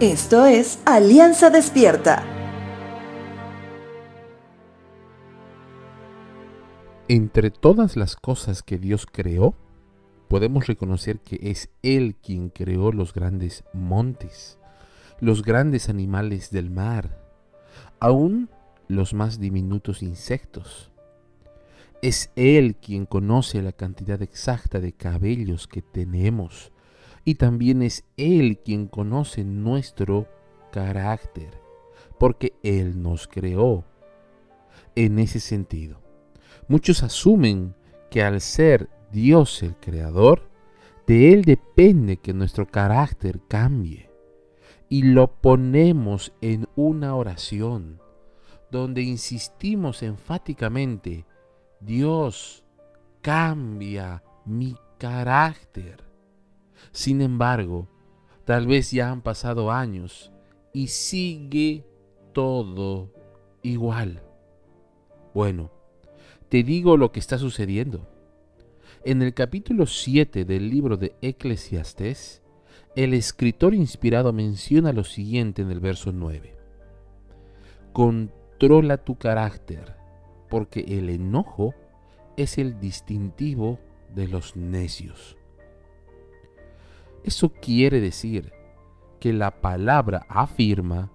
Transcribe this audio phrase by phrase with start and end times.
[0.00, 2.22] Esto es Alianza Despierta.
[7.08, 9.54] Entre todas las cosas que Dios creó,
[10.28, 14.58] podemos reconocer que es Él quien creó los grandes montes,
[15.18, 17.18] los grandes animales del mar,
[17.98, 18.50] aún
[18.88, 20.92] los más diminutos insectos.
[22.02, 26.70] Es Él quien conoce la cantidad exacta de cabellos que tenemos,
[27.26, 30.28] y también es Él quien conoce nuestro
[30.70, 31.60] carácter,
[32.20, 33.84] porque Él nos creó.
[34.94, 36.00] En ese sentido,
[36.68, 37.74] muchos asumen
[38.10, 40.48] que al ser Dios el Creador,
[41.08, 44.08] de Él depende que nuestro carácter cambie.
[44.88, 48.00] Y lo ponemos en una oración
[48.70, 51.26] donde insistimos enfáticamente,
[51.80, 52.64] Dios
[53.20, 56.05] cambia mi carácter.
[56.92, 57.88] Sin embargo,
[58.44, 60.32] tal vez ya han pasado años
[60.72, 61.84] y sigue
[62.32, 63.10] todo
[63.62, 64.22] igual.
[65.34, 65.70] Bueno,
[66.48, 68.08] te digo lo que está sucediendo.
[69.04, 72.42] En el capítulo 7 del libro de Eclesiastés,
[72.94, 76.56] el escritor inspirado menciona lo siguiente en el verso 9.
[77.92, 79.96] Controla tu carácter,
[80.48, 81.74] porque el enojo
[82.36, 83.78] es el distintivo
[84.14, 85.36] de los necios.
[87.26, 88.52] Eso quiere decir
[89.18, 91.10] que la palabra afirma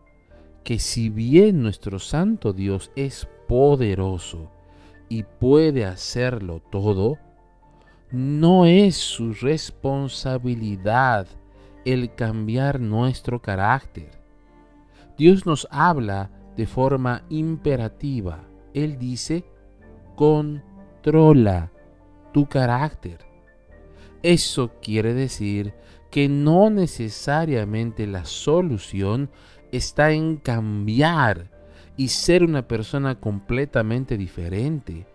[0.65, 4.51] que si bien nuestro Santo Dios es poderoso
[5.07, 7.17] y puede hacerlo todo,
[8.11, 11.27] no es su responsabilidad
[11.85, 14.11] el cambiar nuestro carácter.
[15.17, 18.43] Dios nos habla de forma imperativa.
[18.73, 19.45] Él dice,
[20.15, 21.71] controla
[22.33, 23.31] tu carácter.
[24.23, 25.73] Eso quiere decir
[26.11, 29.31] que no necesariamente la solución
[29.71, 31.49] está en cambiar
[31.95, 35.07] y ser una persona completamente diferente,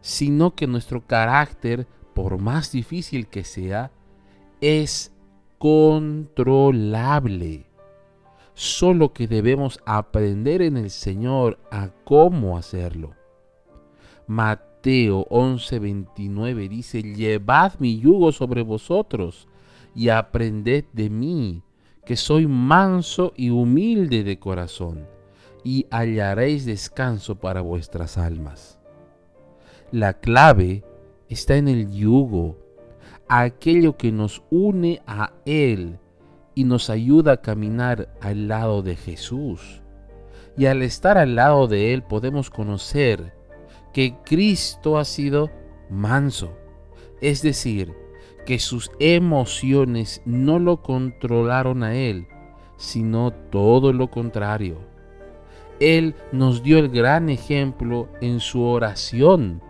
[0.00, 3.92] sino que nuestro carácter, por más difícil que sea,
[4.62, 5.12] es
[5.58, 7.66] controlable.
[8.54, 13.14] Solo que debemos aprender en el Señor a cómo hacerlo.
[14.26, 19.46] Mateo 11:29 dice, llevad mi yugo sobre vosotros
[19.94, 21.62] y aprended de mí,
[22.04, 25.06] que soy manso y humilde de corazón,
[25.64, 28.78] y hallaréis descanso para vuestras almas.
[29.90, 30.84] La clave
[31.28, 32.56] está en el yugo,
[33.28, 35.98] aquello que nos une a Él
[36.54, 39.82] y nos ayuda a caminar al lado de Jesús.
[40.56, 43.34] Y al estar al lado de Él podemos conocer
[43.92, 45.50] que Cristo ha sido
[45.88, 46.52] manso,
[47.20, 47.94] es decir,
[48.44, 52.26] que sus emociones no lo controlaron a él,
[52.76, 54.78] sino todo lo contrario.
[55.80, 59.60] Él nos dio el gran ejemplo en su oración,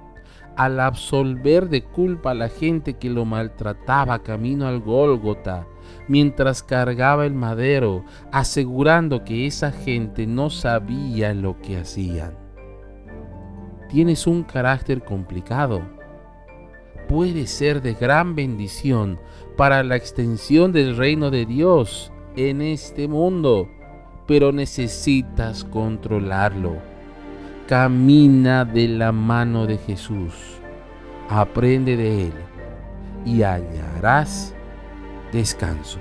[0.57, 5.67] al absolver de culpa a la gente que lo maltrataba camino al Gólgota,
[6.09, 12.37] mientras cargaba el madero, asegurando que esa gente no sabía lo que hacían.
[13.89, 15.83] Tienes un carácter complicado
[17.13, 19.19] puede ser de gran bendición
[19.59, 23.69] para la extensión del reino de Dios en este mundo,
[24.27, 26.79] pero necesitas controlarlo.
[27.69, 30.33] Camina de la mano de Jesús,
[31.29, 32.33] aprende de Él
[33.27, 34.55] y hallarás
[35.33, 35.99] descanso.